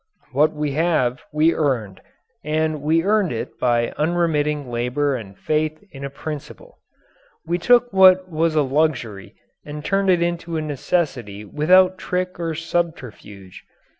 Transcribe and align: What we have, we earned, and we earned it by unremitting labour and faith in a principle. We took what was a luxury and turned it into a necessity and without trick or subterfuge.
What 0.31 0.51
we 0.53 0.71
have, 0.71 1.21
we 1.31 1.53
earned, 1.53 2.01
and 2.43 2.81
we 2.81 3.03
earned 3.03 3.31
it 3.31 3.59
by 3.59 3.91
unremitting 3.99 4.71
labour 4.71 5.15
and 5.15 5.37
faith 5.37 5.77
in 5.91 6.03
a 6.03 6.09
principle. 6.09 6.79
We 7.45 7.59
took 7.59 7.93
what 7.93 8.27
was 8.27 8.55
a 8.55 8.63
luxury 8.63 9.35
and 9.63 9.85
turned 9.85 10.09
it 10.09 10.23
into 10.23 10.57
a 10.57 10.61
necessity 10.63 11.41
and 11.41 11.53
without 11.53 11.99
trick 11.99 12.39
or 12.39 12.55
subterfuge. 12.55 13.63